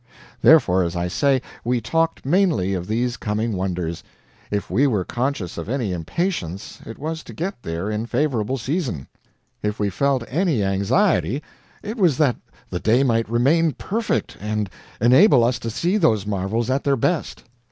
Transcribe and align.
Therefore, 0.41 0.81
as 0.83 0.95
I 0.95 1.07
say, 1.07 1.43
we 1.63 1.79
talked 1.79 2.25
mainly 2.25 2.73
of 2.73 2.87
these 2.87 3.17
coming 3.17 3.53
wonders; 3.55 4.03
if 4.49 4.67
we 4.67 4.87
were 4.87 5.05
conscious 5.05 5.59
of 5.59 5.69
any 5.69 5.93
impatience, 5.93 6.79
it 6.87 6.97
was 6.97 7.21
to 7.21 7.35
get 7.35 7.61
there 7.61 7.87
in 7.91 8.07
favorable 8.07 8.57
season; 8.57 9.05
if 9.61 9.79
we 9.79 9.91
felt 9.91 10.23
any 10.27 10.63
anxiety, 10.63 11.43
it 11.83 11.97
was 11.97 12.17
that 12.17 12.35
the 12.71 12.79
day 12.79 13.03
might 13.03 13.29
remain 13.29 13.73
perfect, 13.73 14.37
and 14.39 14.71
enable 14.99 15.43
us 15.43 15.59
to 15.59 15.69
see 15.69 15.97
those 15.97 16.25
marvels 16.25 16.71
at 16.71 16.83
their 16.83 16.97
best. 16.97 17.43